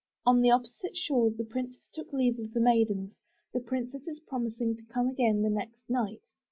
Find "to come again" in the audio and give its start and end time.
4.77-5.43